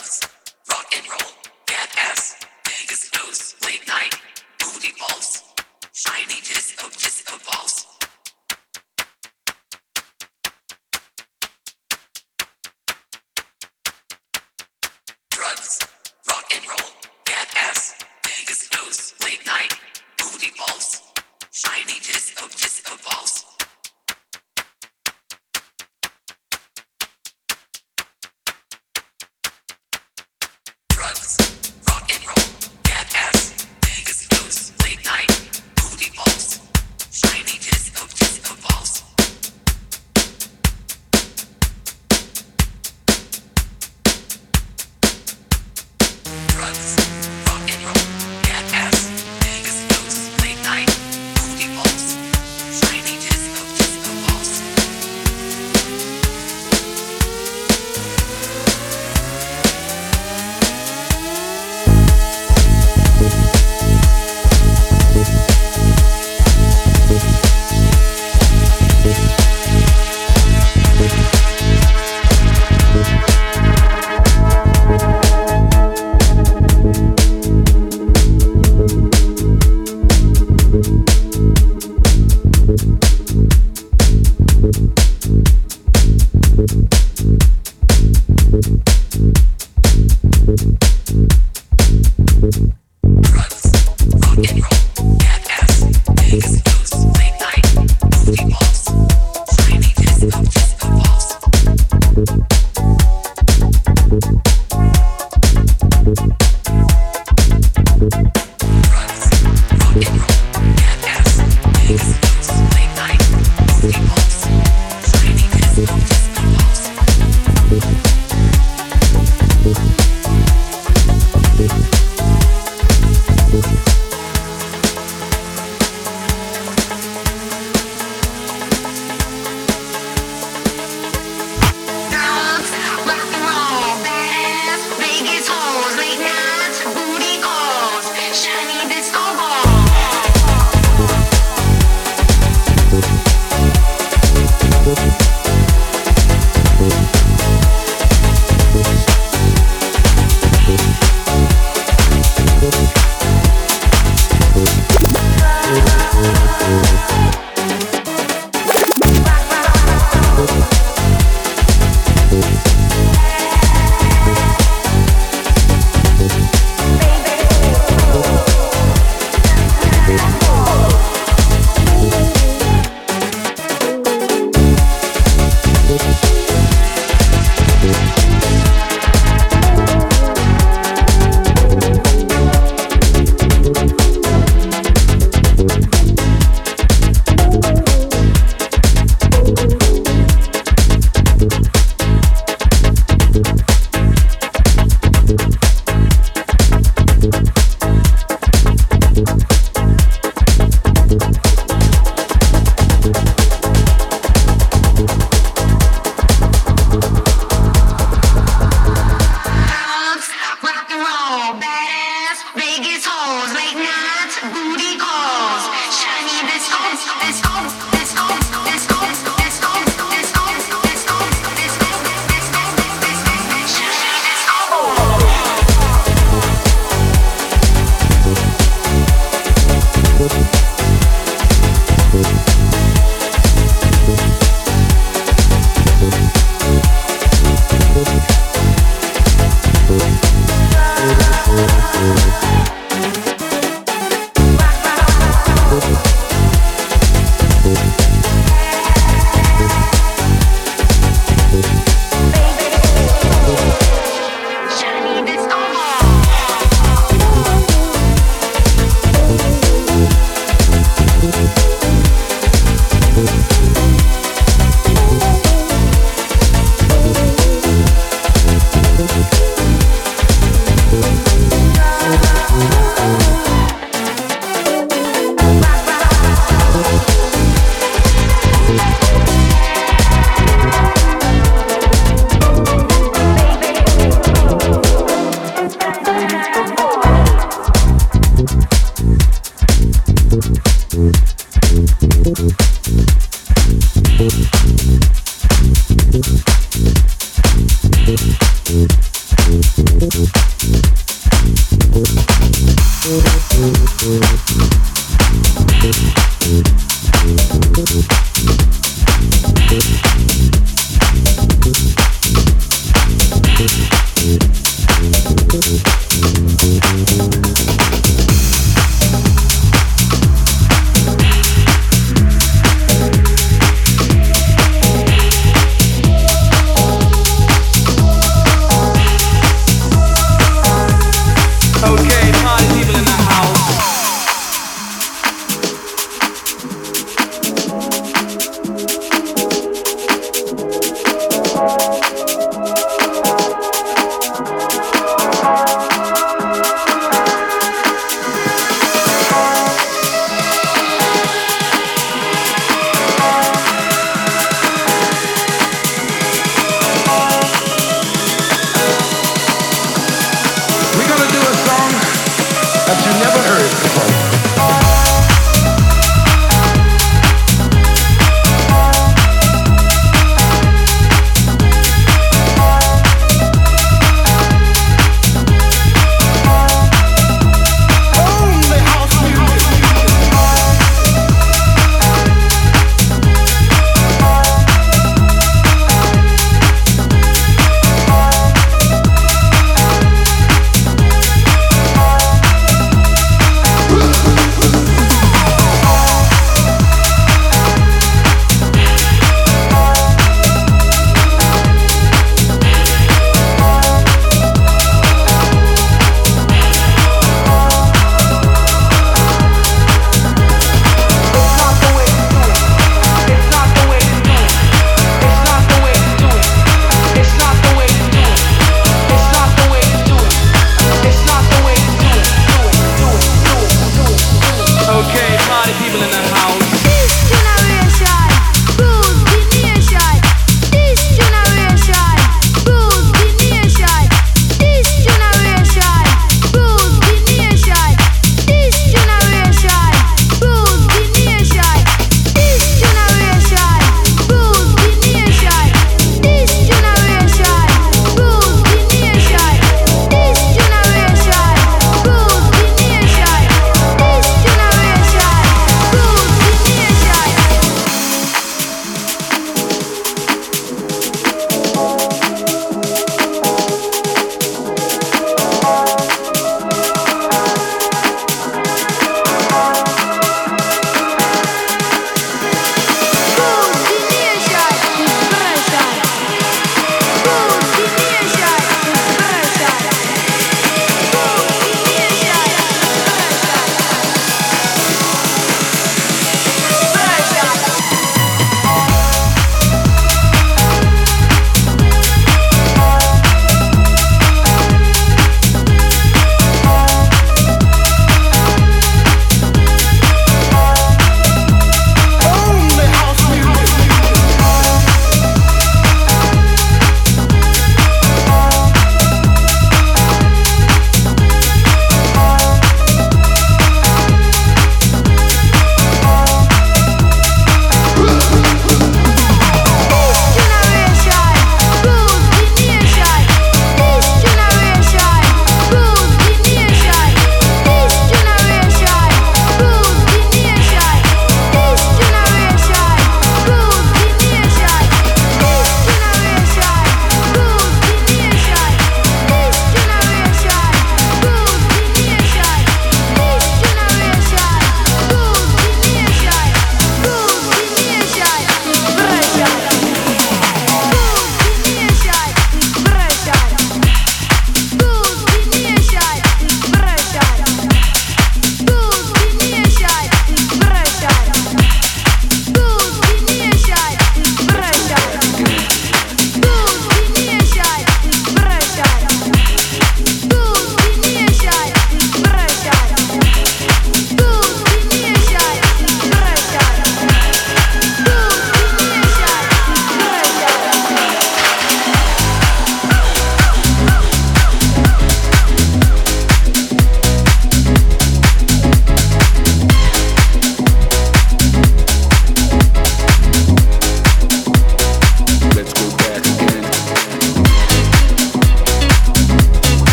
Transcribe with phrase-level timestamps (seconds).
[0.00, 1.37] Thank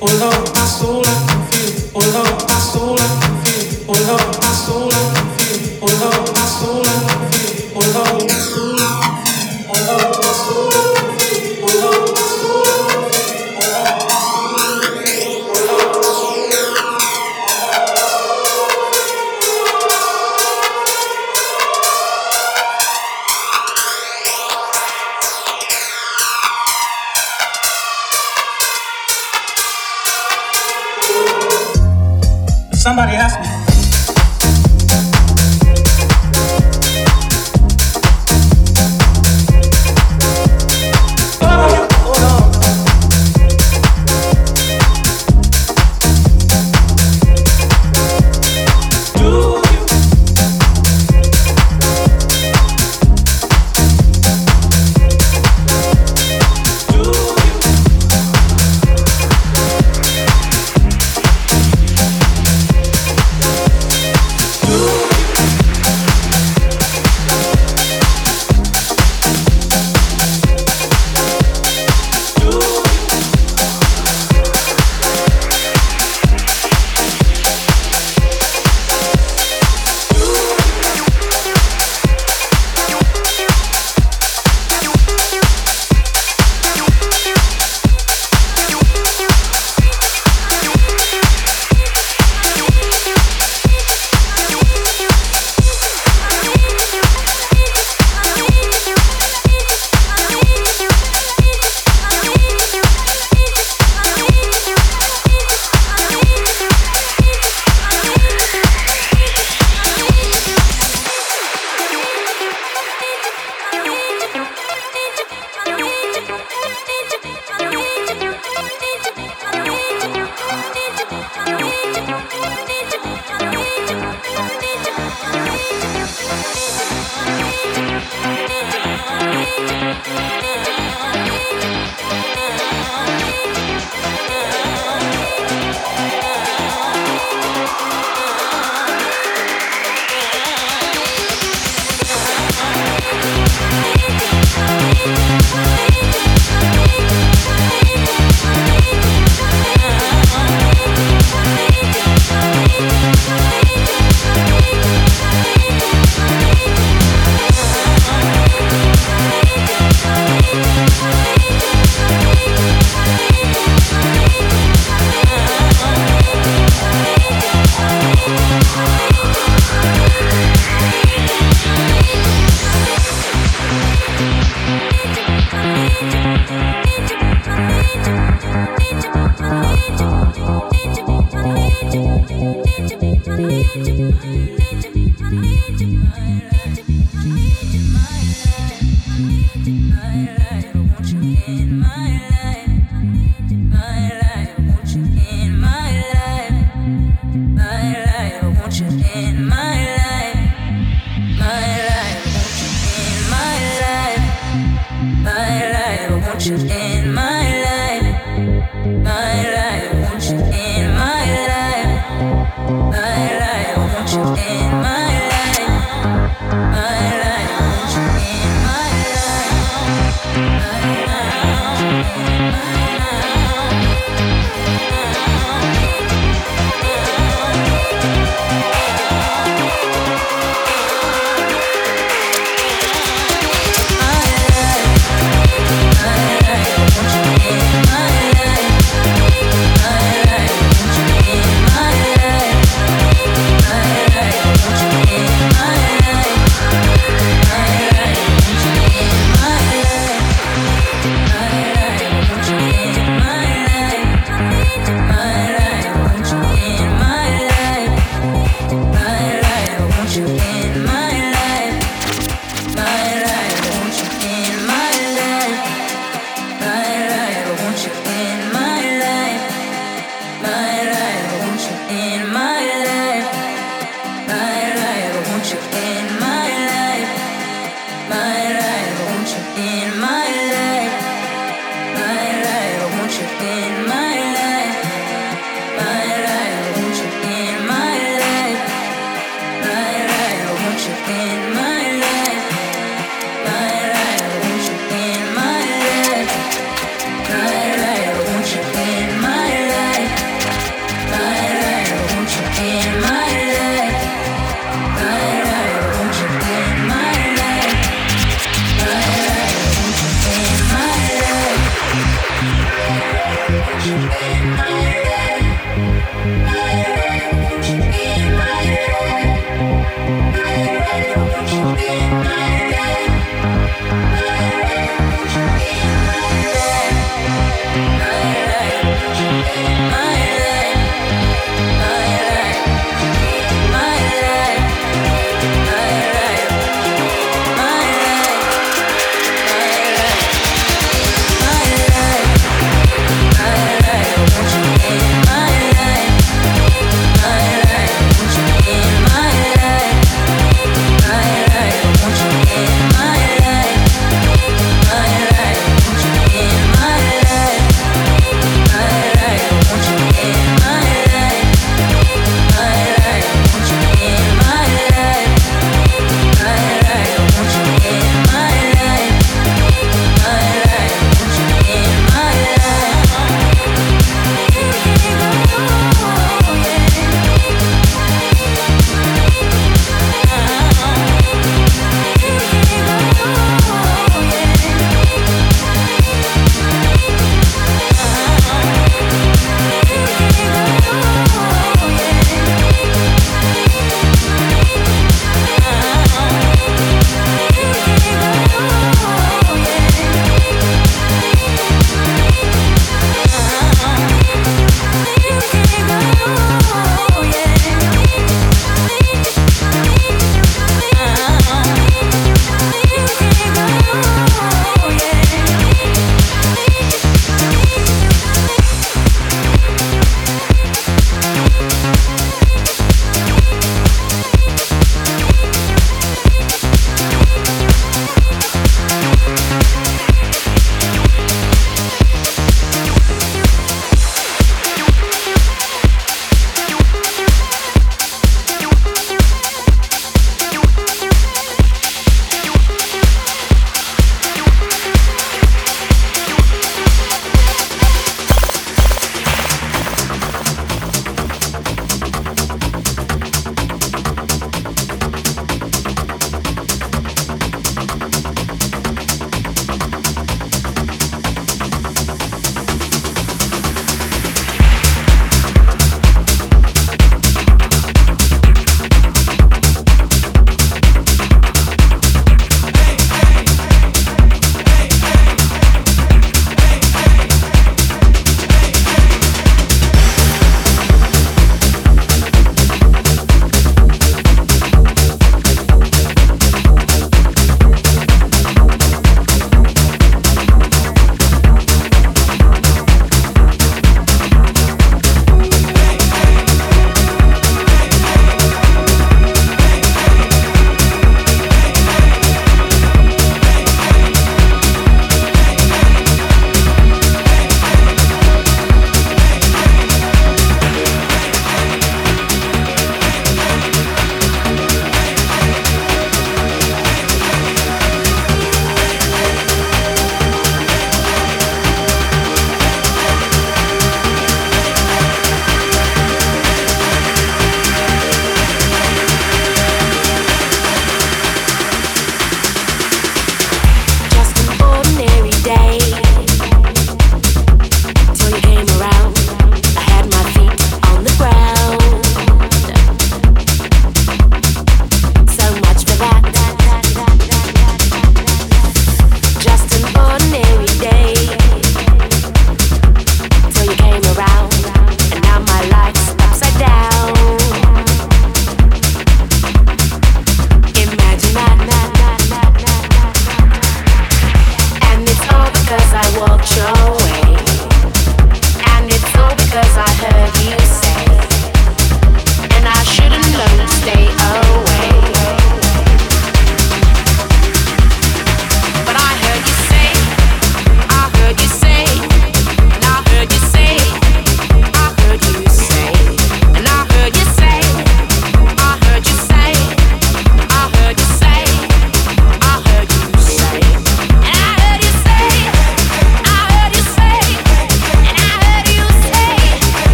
[0.00, 0.47] Oh, Somebody asked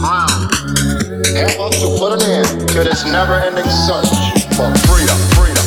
[0.00, 0.48] crown.
[1.36, 4.08] Help us to put an end to this never ending search
[4.56, 5.18] for freedom.
[5.36, 5.59] freedom.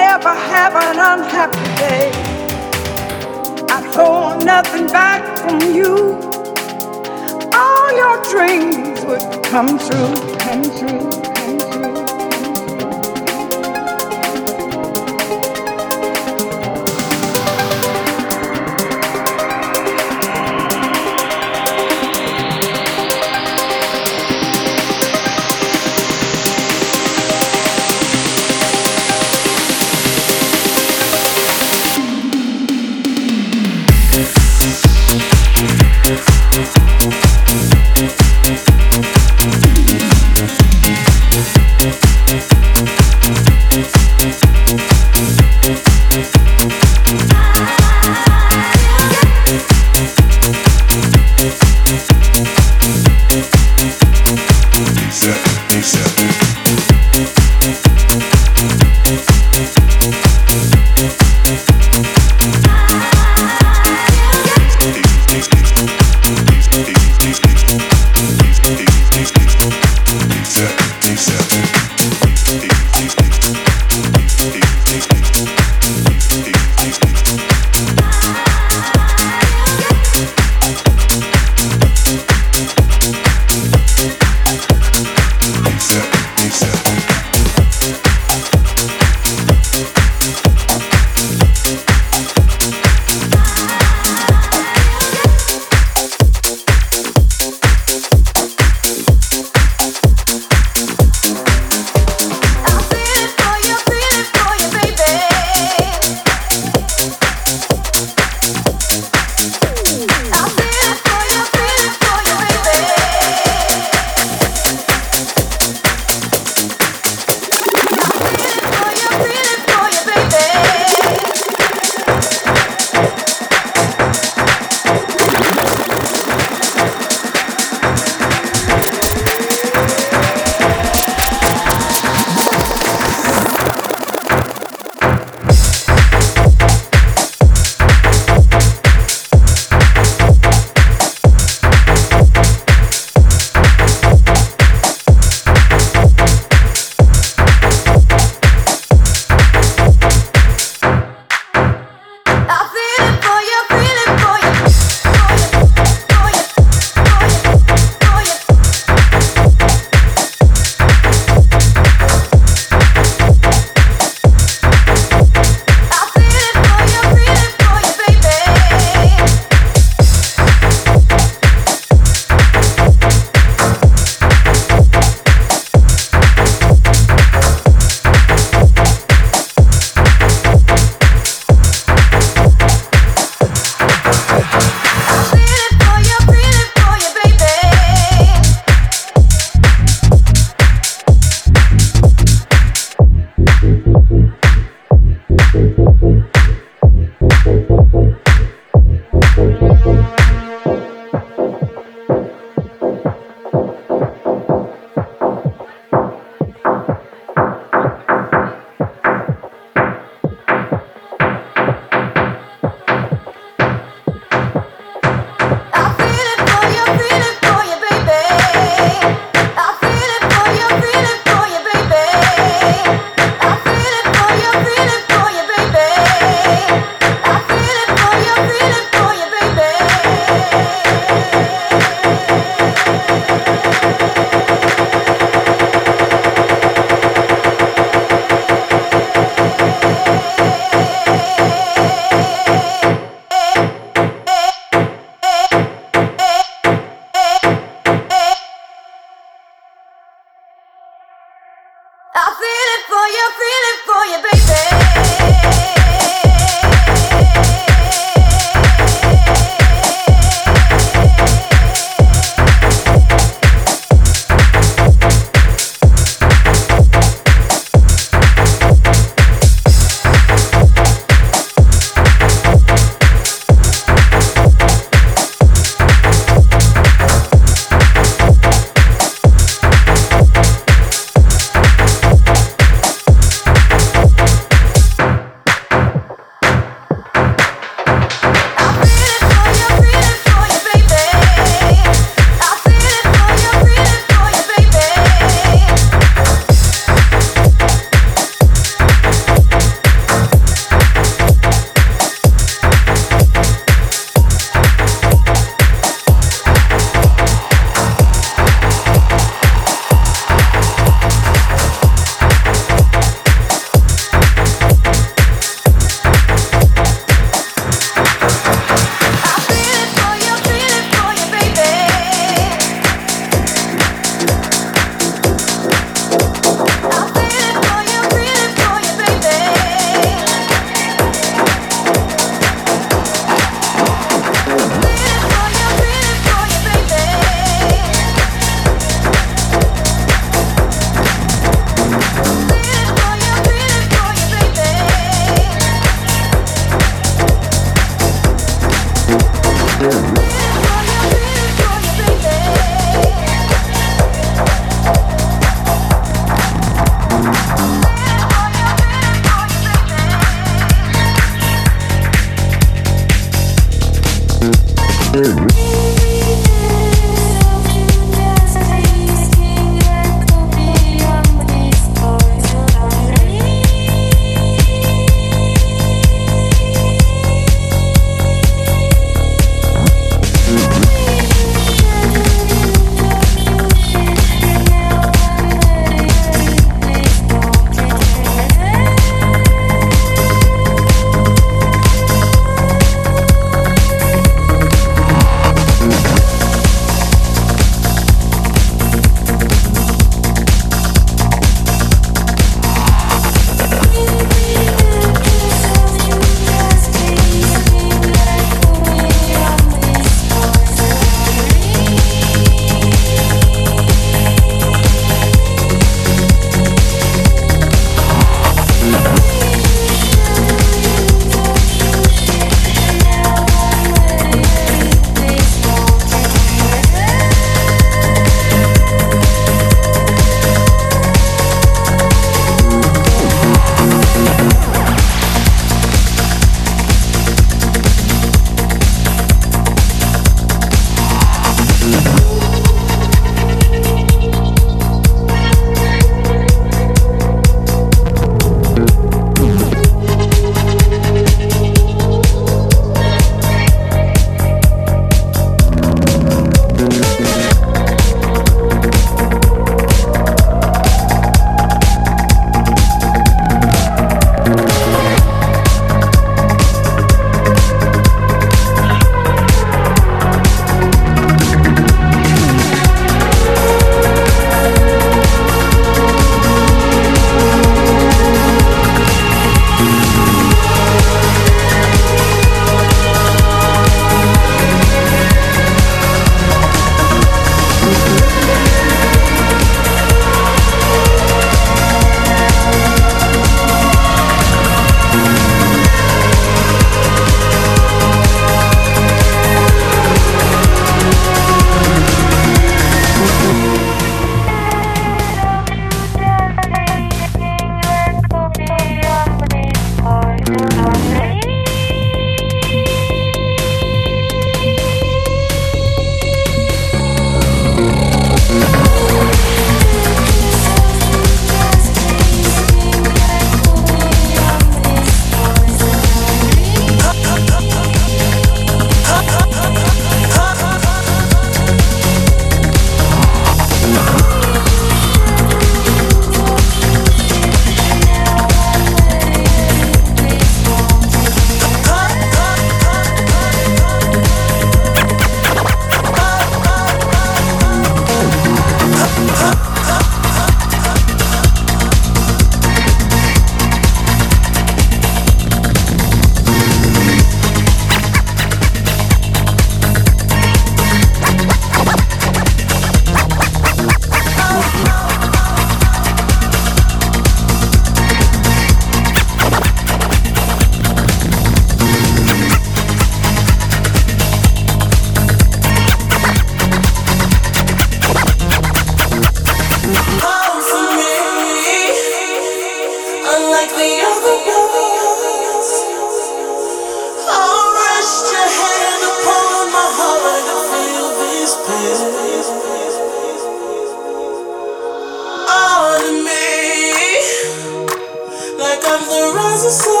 [599.71, 600.00] so